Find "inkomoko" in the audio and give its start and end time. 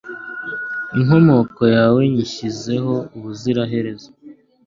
0.97-1.61